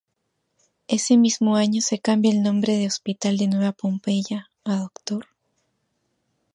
[0.87, 5.27] Ese mismo año se cambia el nombre, de Hospital de Nueva Pompeya a “Dr.